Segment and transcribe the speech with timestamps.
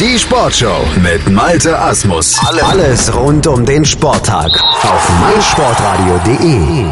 [0.00, 2.36] Die Sportshow mit Malte Asmus.
[2.64, 4.50] Alles rund um den Sporttag
[4.82, 6.84] auf meinsportradio.de.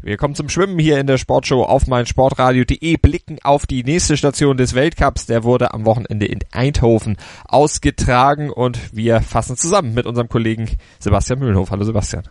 [0.00, 4.56] Wir kommen zum Schwimmen hier in der Sportshow auf meinsportradio.de, blicken auf die nächste Station
[4.56, 5.26] des Weltcups.
[5.26, 10.70] Der wurde am Wochenende in Eindhoven ausgetragen und wir fassen zusammen mit unserem Kollegen
[11.00, 11.72] Sebastian Mühlenhof.
[11.72, 12.24] Hallo Sebastian.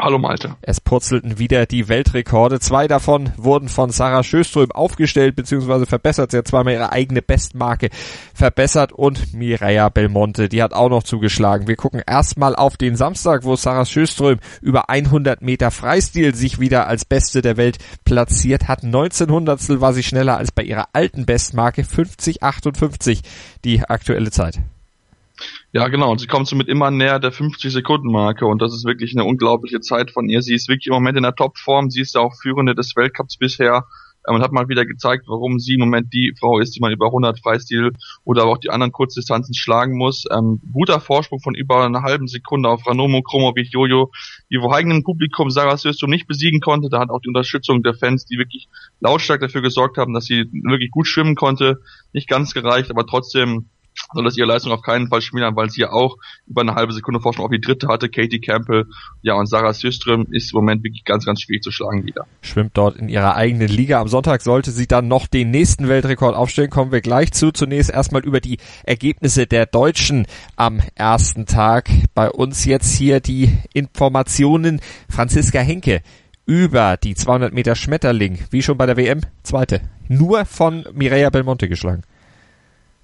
[0.00, 0.54] Hallo Malte.
[0.62, 2.60] Es purzelten wieder die Weltrekorde.
[2.60, 5.86] Zwei davon wurden von Sarah Schöström aufgestellt bzw.
[5.86, 6.30] verbessert.
[6.30, 7.88] Sie hat zweimal ihre eigene Bestmarke
[8.32, 11.66] verbessert und Mireia Belmonte, die hat auch noch zugeschlagen.
[11.66, 16.86] Wir gucken erstmal auf den Samstag, wo Sarah Schöström über 100 Meter Freistil sich wieder
[16.86, 18.84] als Beste der Welt platziert hat.
[18.84, 23.22] 1900 war sie schneller als bei ihrer alten Bestmarke 50,58
[23.64, 24.60] die aktuelle Zeit.
[25.72, 26.10] Ja, genau.
[26.10, 30.10] Und sie kommt somit immer näher der 50-Sekunden-Marke und das ist wirklich eine unglaubliche Zeit
[30.10, 30.42] von ihr.
[30.42, 31.90] Sie ist wirklich im Moment in der Topform.
[31.90, 33.84] Sie ist ja auch Führende des Weltcups bisher
[34.28, 36.92] und ähm, hat mal wieder gezeigt, warum sie im Moment die Frau ist, die man
[36.92, 37.92] über 100 Freistil
[38.24, 40.24] oder auch die anderen Kurzdistanzen schlagen muss.
[40.30, 44.10] Ähm, guter Vorsprung von über einer halben Sekunde auf Ranomo Kromovic Jojo,
[44.50, 46.88] die vor eigenem Publikum Sarah Systrom nicht besiegen konnte.
[46.90, 48.68] Da hat auch die Unterstützung der Fans, die wirklich
[49.00, 51.80] lautstark dafür gesorgt haben, dass sie wirklich gut schwimmen konnte,
[52.12, 53.70] nicht ganz gereicht, aber trotzdem
[54.12, 56.92] soll das ihre Leistung auf keinen Fall schmälern, weil sie ja auch über eine halbe
[56.92, 58.86] Sekunde Forschung auf die dritte hatte, Katie Campbell.
[59.22, 62.26] Ja, und Sarah Syström ist im Moment wirklich ganz, ganz schwierig zu schlagen wieder.
[62.42, 64.00] Schwimmt dort in ihrer eigenen Liga.
[64.00, 66.70] Am Sonntag sollte sie dann noch den nächsten Weltrekord aufstellen.
[66.70, 67.50] Kommen wir gleich zu.
[67.50, 70.26] Zunächst erstmal über die Ergebnisse der Deutschen
[70.56, 71.90] am ersten Tag.
[72.14, 74.80] Bei uns jetzt hier die Informationen.
[75.08, 76.02] Franziska Henke
[76.48, 79.82] über die 200 Meter Schmetterling, wie schon bei der WM, zweite.
[80.08, 82.02] Nur von Mireia Belmonte geschlagen.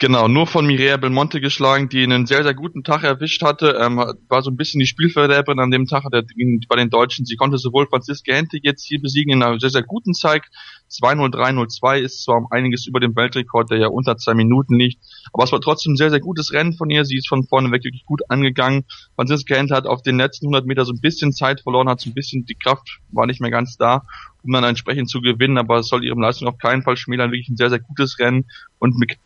[0.05, 3.79] Genau, nur von Mireia Belmonte geschlagen, die einen sehr, sehr guten Tag erwischt hatte.
[3.81, 3.97] Ähm,
[4.29, 6.25] war so ein bisschen die Spielverderberin an dem Tag der,
[6.69, 7.25] bei den Deutschen.
[7.25, 10.43] Sie konnte sowohl Franziska Hente jetzt hier besiegen in einer sehr, sehr guten Zeit.
[10.91, 15.01] 2.03.02 ist zwar um einiges über dem Weltrekord, der ja unter zwei Minuten liegt,
[15.33, 17.07] aber es war trotzdem ein sehr, sehr gutes Rennen von ihr.
[17.07, 18.85] Sie ist von vorne weg wirklich gut angegangen.
[19.17, 22.11] Franziska Hente hat auf den letzten 100 Meter so ein bisschen Zeit verloren, hat so
[22.11, 24.03] ein bisschen, die Kraft war nicht mehr ganz da,
[24.43, 27.31] um dann entsprechend zu gewinnen, aber es soll ihrem Leistung auf keinen Fall schmälern.
[27.31, 28.45] Wirklich ein sehr, sehr gutes Rennen
[28.79, 29.17] und mit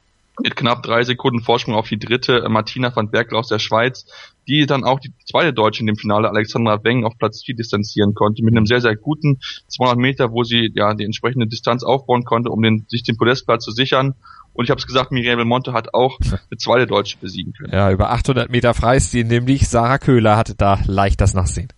[0.43, 4.07] mit knapp drei Sekunden Vorsprung auf die dritte äh, Martina van Berkel aus der Schweiz,
[4.47, 8.15] die dann auch die zweite Deutsche in dem Finale Alexandra Weng auf Platz 4 distanzieren
[8.15, 12.25] konnte mit einem sehr, sehr guten 200 Meter, wo sie ja die entsprechende Distanz aufbauen
[12.25, 14.15] konnte, um den, sich den Podestplatz zu sichern.
[14.55, 17.73] Und ich habe es gesagt, Miriam Belmonte hat auch eine zweite Deutsche besiegen können.
[17.73, 21.69] Ja, über 800 Meter Freistil, nämlich Sarah Köhler hatte da leicht das Nachsehen.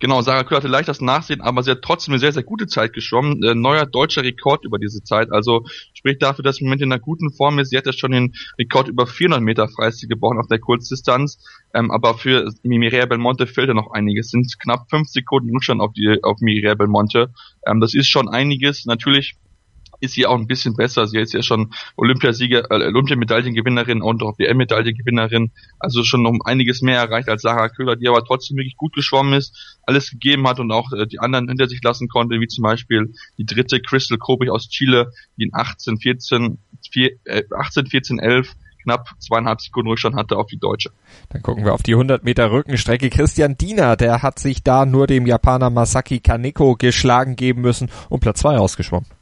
[0.00, 2.68] Genau, Sarah Köhler hatte leicht das Nachsehen, aber sie hat trotzdem eine sehr, sehr gute
[2.68, 3.42] Zeit geschwommen.
[3.42, 5.32] Äh, neuer deutscher Rekord über diese Zeit.
[5.32, 7.70] Also spricht dafür, dass sie im Moment in einer guten Form ist.
[7.70, 11.38] Sie hat ja schon den Rekord über 400 Meter Freistil gebrochen auf der Kurzdistanz.
[11.74, 14.26] Ähm, aber für Mireia Belmonte fehlt ja noch einiges.
[14.26, 17.32] Es sind knapp fünf Sekunden Rückstand auf, die, auf Mireia Belmonte.
[17.66, 18.86] Ähm, das ist schon einiges.
[18.86, 19.36] Natürlich
[20.00, 21.06] ist sie auch ein bisschen besser.
[21.06, 25.52] Sie ist ja schon Olympiasieger, äh, Olympiamedaillengewinnerin und auch WM-Medaillengewinnerin.
[25.78, 29.32] Also schon um einiges mehr erreicht als Sarah Köhler, die aber trotzdem wirklich gut geschwommen
[29.34, 32.62] ist, alles gegeben hat und auch äh, die anderen hinter sich lassen konnte, wie zum
[32.62, 36.58] Beispiel die dritte Crystal Kobich aus Chile, die in 18, 14,
[36.90, 40.90] 4, äh, 18, 14, 11 knapp zweieinhalb Sekunden Rückstand hatte auf die Deutsche.
[41.30, 43.10] Dann gucken wir auf die 100 Meter Rückenstrecke.
[43.10, 48.20] Christian Diener, der hat sich da nur dem Japaner Masaki Kaneko geschlagen geben müssen und
[48.20, 49.17] Platz zwei ausgeschwommen.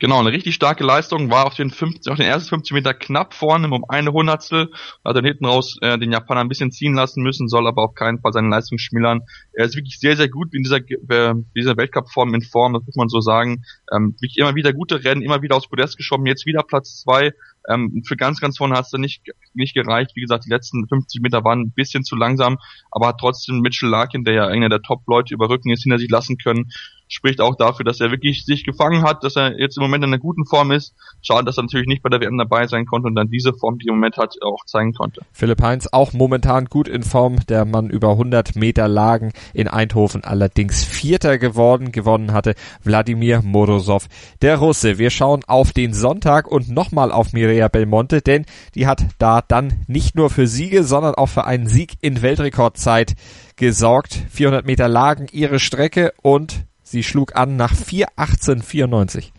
[0.00, 3.32] Genau, eine richtig starke Leistung, war auf den, 50, auf den ersten 50 Meter knapp
[3.32, 4.68] vorne um eine Hundertstel,
[5.04, 7.94] hat dann hinten raus äh, den Japaner ein bisschen ziehen lassen müssen, soll aber auf
[7.94, 9.20] keinen Fall seine Leistung schmälern.
[9.52, 12.96] Er ist wirklich sehr, sehr gut in dieser, äh, dieser Weltcup-Form in Form, das muss
[12.96, 13.64] man so sagen.
[13.94, 17.32] Ähm, wirklich immer wieder gute Rennen, immer wieder aufs Podest geschoben, jetzt wieder Platz zwei.
[17.70, 19.22] Ähm, für ganz, ganz vorne hat es dann nicht,
[19.54, 20.10] nicht gereicht.
[20.16, 22.58] Wie gesagt, die letzten 50 Meter waren ein bisschen zu langsam,
[22.90, 26.10] aber hat trotzdem Mitchell Larkin, der ja einer der Top-Leute über Rücken ist, hinter sich
[26.10, 26.70] lassen können
[27.08, 30.10] spricht auch dafür, dass er wirklich sich gefangen hat, dass er jetzt im Moment in
[30.10, 30.94] einer guten Form ist.
[31.22, 33.78] Schade, dass er natürlich nicht bei der WM dabei sein konnte und dann diese Form,
[33.78, 35.22] die er im Moment hat, auch zeigen konnte.
[35.32, 40.24] Philipp Heinz auch momentan gut in Form, der Mann über 100 Meter Lagen in Eindhoven
[40.24, 44.08] allerdings Vierter geworden, gewonnen hatte Wladimir Morozov,
[44.42, 44.98] der Russe.
[44.98, 49.84] Wir schauen auf den Sonntag und nochmal auf Mireia Belmonte, denn die hat da dann
[49.86, 53.14] nicht nur für Siege, sondern auch für einen Sieg in Weltrekordzeit
[53.56, 54.14] gesorgt.
[54.30, 56.64] 400 Meter Lagen ihre Strecke und
[56.94, 59.32] Sie schlug an nach 4.18.94.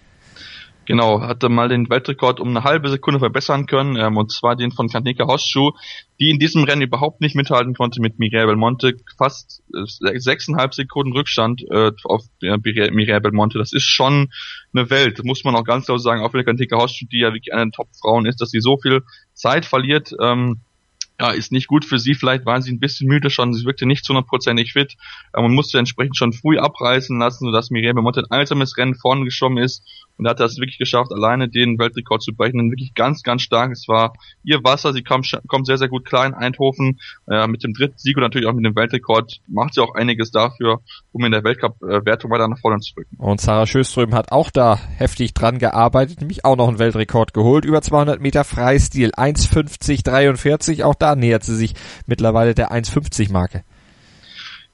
[0.86, 4.74] Genau, hatte mal den Weltrekord um eine halbe Sekunde verbessern können, ähm, und zwar den
[4.74, 5.72] von Kanika Hosschuh,
[6.20, 8.98] die in diesem Rennen überhaupt nicht mithalten konnte mit Miguel Belmonte.
[9.18, 13.58] Fast äh, sechseinhalb Sekunden Rückstand äh, auf äh, Miguel Belmonte.
[13.58, 14.34] Das ist schon
[14.74, 17.54] eine Welt, muss man auch ganz klar sagen, auch für Kanika Hosschuh, die ja wirklich
[17.54, 19.02] eine der Top-Frauen ist, dass sie so viel
[19.34, 20.14] Zeit verliert.
[20.22, 20.60] Ähm,
[21.20, 22.14] ja, ist nicht gut für sie.
[22.14, 23.54] Vielleicht waren sie ein bisschen müde schon.
[23.54, 24.96] Sie wirkte nicht zu hundertprozentig fit.
[25.34, 29.64] Man musste entsprechend schon früh abreißen lassen, sodass Miriam Monte ein einsames Rennen vorne geschwommen
[29.64, 29.84] ist
[30.18, 32.72] und hat das wirklich geschafft, alleine den Weltrekord zu brechen.
[32.72, 33.72] Wirklich ganz, ganz stark.
[33.72, 34.14] Es war
[34.44, 37.00] ihr Wasser, sie kommt, kommt sehr, sehr gut klar in Eindhoven.
[37.28, 40.32] Äh, mit dem dritten Sieg und natürlich auch mit dem Weltrekord macht sie auch einiges
[40.32, 40.82] dafür,
[41.12, 43.16] um in der Weltcup-Wertung weiter nach vorne zu rücken.
[43.18, 47.66] Und Sarah Schöström hat auch da heftig dran gearbeitet, nämlich auch noch einen Weltrekord geholt.
[47.66, 50.84] Über 200 Meter Freistil, 1,50,43.
[50.84, 51.74] Auch da nähert sie sich
[52.06, 53.64] mittlerweile der 1,50 Marke.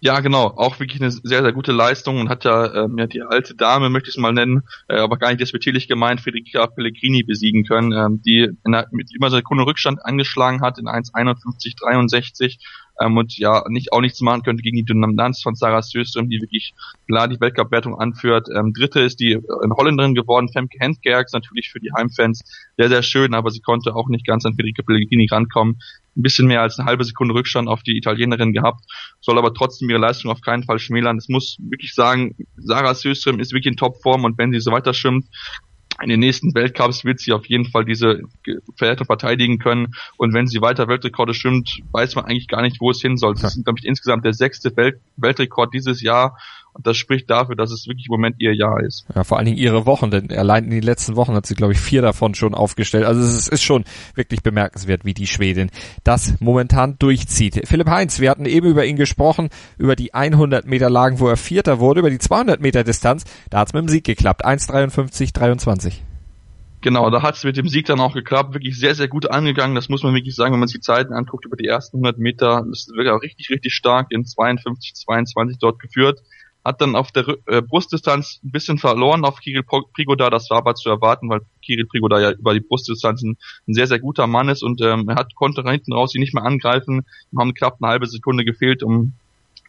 [0.03, 3.21] Ja, genau, auch wirklich eine sehr, sehr gute Leistung und hat ja, ähm, ja die
[3.21, 7.21] alte Dame, möchte ich es mal nennen, äh, aber gar nicht despektierlich gemeint, Federica Pellegrini
[7.21, 12.57] besiegen können, ähm, die in einer, mit immer Sekunden Rückstand angeschlagen hat in 1,51,63
[12.99, 16.41] ähm, und ja nicht auch nichts machen könnte gegen die Dominanz von Sarah Söström, die
[16.41, 16.73] wirklich
[17.07, 18.47] klar die Weltcup-Wertung anführt.
[18.55, 19.41] Ähm, Dritte ist die äh,
[19.77, 22.41] Holländerin geworden, Femke Hentgerks, natürlich für die Heimfans
[22.77, 25.77] sehr, sehr schön, aber sie konnte auch nicht ganz an Federica Pellegrini rankommen
[26.15, 28.83] ein bisschen mehr als eine halbe Sekunde Rückstand auf die Italienerin gehabt,
[29.21, 31.17] soll aber trotzdem ihre Leistung auf keinen Fall schmälern.
[31.17, 34.94] Es muss wirklich sagen, Sarah Söström ist wirklich in Topform und wenn sie so weiter
[34.94, 35.27] schwimmt,
[36.01, 38.21] in den nächsten Weltcups wird sie auf jeden Fall diese
[38.77, 39.94] Verhältnisse verteidigen können.
[40.18, 43.36] Und wenn sie weiter Weltrekorde schwimmt, weiß man eigentlich gar nicht, wo es hin soll.
[43.36, 46.38] Das ist, glaube ich, insgesamt der sechste Welt Weltrekord dieses Jahr.
[46.73, 49.06] Und das spricht dafür, dass es wirklich im Moment ihr Jahr ist.
[49.13, 51.73] Ja, vor allen Dingen ihre Wochen, denn allein in den letzten Wochen hat sie, glaube
[51.73, 53.03] ich, vier davon schon aufgestellt.
[53.03, 53.83] Also es ist schon
[54.15, 55.69] wirklich bemerkenswert, wie die Schwedin
[56.06, 57.68] das momentan durchzieht.
[57.68, 61.35] Philipp Heinz, wir hatten eben über ihn gesprochen, über die 100 Meter Lagen, wo er
[61.35, 63.25] Vierter wurde, über die 200 Meter Distanz.
[63.50, 64.45] Da hat es mit dem Sieg geklappt.
[64.45, 66.01] 1,53, 23.
[66.79, 69.75] Genau, da hat es mit dem Sieg dann auch geklappt, wirklich sehr, sehr gut angegangen,
[69.75, 72.18] das muss man wirklich sagen, wenn man sich die Zeiten anguckt über die ersten 100
[72.18, 76.23] Meter, das ist wirklich auch richtig, richtig stark in 52, 22 dort geführt
[76.63, 80.75] hat dann auf der äh, Brustdistanz ein bisschen verloren auf Kirill Prigoda, das war aber
[80.75, 83.37] zu erwarten, weil Kirill Prigoda ja über die Brustdistanz ein,
[83.67, 84.63] ein sehr, sehr guter Mann ist.
[84.63, 87.91] Und ähm, er hat, konnte hinten raus ihn nicht mehr angreifen, ihm haben knapp eine
[87.91, 89.13] halbe Sekunde gefehlt, um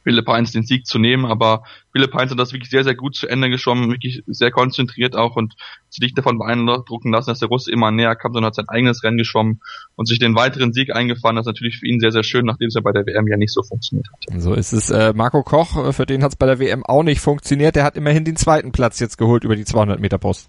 [0.04, 1.62] Heinz den Sieg zu nehmen, aber
[1.94, 5.54] Heinz hat das wirklich sehr, sehr gut zu Ende geschwommen, wirklich sehr konzentriert auch und
[5.90, 9.02] sich nicht davon beeindrucken lassen, dass der Russe immer näher kam, sondern hat sein eigenes
[9.04, 9.60] Rennen geschwommen
[9.96, 11.36] und sich den weiteren Sieg eingefahren.
[11.36, 13.36] Das ist natürlich für ihn sehr, sehr schön, nachdem es ja bei der WM ja
[13.36, 14.40] nicht so funktioniert hat.
[14.40, 14.90] So ist es.
[14.90, 17.76] Äh, Marco Koch, äh, für den hat es bei der WM auch nicht funktioniert.
[17.76, 20.48] Der hat immerhin den zweiten Platz jetzt geholt über die 200 Meter Post.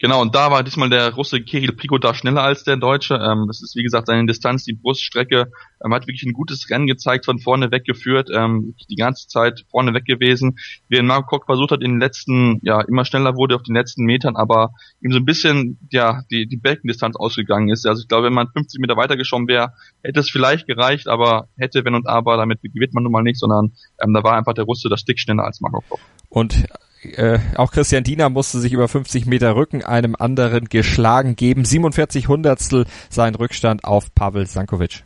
[0.00, 3.14] Genau, und da war diesmal der Russe Kirill Prigota schneller als der Deutsche.
[3.14, 5.52] Ähm, das ist, wie gesagt, seine Distanz, die Bruststrecke.
[5.84, 9.94] Ähm, hat wirklich ein gutes Rennen gezeigt, von vorne weggeführt, ähm, die ganze Zeit vorne
[9.94, 10.58] weg gewesen.
[10.88, 14.04] Während Marco Koch versucht hat, in den letzten, ja, immer schneller wurde auf den letzten
[14.04, 17.86] Metern, aber ihm so ein bisschen, ja, die, die Beckendistanz ausgegangen ist.
[17.86, 21.48] Also ich glaube, wenn man 50 Meter weiter geschoben wäre, hätte es vielleicht gereicht, aber
[21.56, 24.54] hätte, wenn und aber, damit gewinnt man nun mal nicht, sondern ähm, da war einfach
[24.54, 26.00] der Russe das Stück schneller als Marco Koch.
[26.30, 26.66] Und
[27.04, 31.64] äh, auch Christian Diener musste sich über 50 Meter Rücken einem anderen geschlagen geben.
[31.64, 35.04] 47 Hundertstel sein Rückstand auf Pavel Sankovic.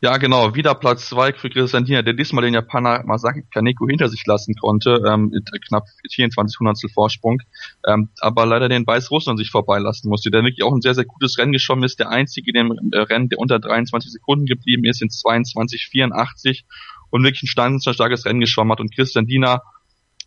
[0.00, 4.10] Ja, genau, wieder Platz zwei für Christian Diener, der diesmal den Japaner Masaki Kaneko hinter
[4.10, 7.40] sich lassen konnte, ähm, mit knapp 24 Hundertstel Vorsprung,
[7.86, 11.06] ähm, aber leider den Weißrussen an sich vorbeilassen musste, der wirklich auch ein sehr, sehr
[11.06, 14.84] gutes Rennen geschwommen ist, der einzige in dem äh, Rennen, der unter 23 Sekunden geblieben
[14.84, 16.66] ist, in 22, 84
[17.08, 19.62] und wirklich ein starkes Rennen geschwommen hat und Christian Diener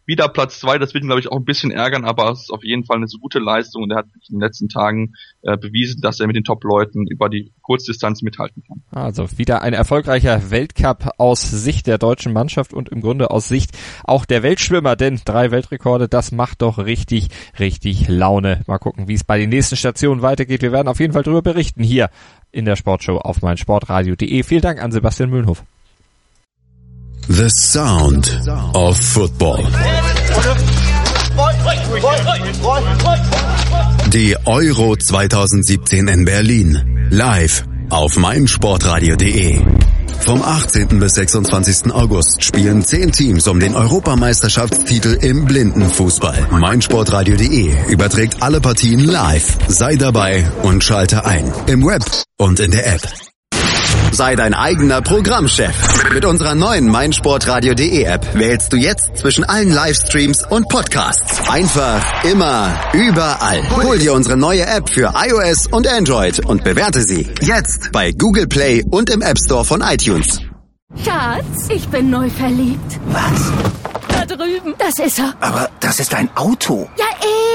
[0.07, 2.49] wieder Platz zwei, das wird ihn, glaube ich, auch ein bisschen ärgern, aber es ist
[2.49, 5.57] auf jeden Fall eine so gute Leistung und er hat in den letzten Tagen äh,
[5.57, 8.81] bewiesen, dass er mit den Top-Leuten über die Kurzdistanz mithalten kann.
[8.89, 13.77] Also wieder ein erfolgreicher Weltcup aus Sicht der deutschen Mannschaft und im Grunde aus Sicht
[14.05, 17.27] auch der Weltschwimmer, denn drei Weltrekorde, das macht doch richtig,
[17.59, 18.61] richtig Laune.
[18.65, 20.61] Mal gucken, wie es bei den nächsten Stationen weitergeht.
[20.61, 22.09] Wir werden auf jeden Fall darüber berichten hier
[22.51, 24.43] in der Sportshow auf meinsportradio.de.
[24.43, 25.63] Vielen Dank an Sebastian Mühlenhof.
[27.29, 28.41] The Sound
[28.73, 29.67] of Football.
[34.13, 37.09] Die Euro 2017 in Berlin.
[37.09, 39.59] Live auf meinsportradio.de.
[40.21, 40.99] Vom 18.
[40.99, 41.91] bis 26.
[41.91, 46.47] August spielen 10 Teams um den Europameisterschaftstitel im Blindenfußball.
[46.51, 49.57] meinsportradio.de überträgt alle Partien live.
[49.67, 51.51] Sei dabei und schalte ein.
[51.67, 52.03] Im Web
[52.37, 53.26] und in der App.
[54.17, 56.11] Sei dein eigener Programmchef.
[56.11, 61.47] Mit unserer neuen meinsportradio.de App wählst du jetzt zwischen allen Livestreams und Podcasts.
[61.47, 63.61] Einfach, immer, überall.
[63.83, 68.47] Hol dir unsere neue App für iOS und Android und bewerte sie jetzt bei Google
[68.47, 70.41] Play und im App Store von iTunes.
[71.05, 72.99] Schatz, ich bin neu verliebt.
[73.09, 73.51] Was?
[74.07, 74.73] Da drüben.
[74.79, 75.35] Das ist er.
[75.41, 76.89] Aber das ist ein Auto.
[76.97, 77.05] Ja,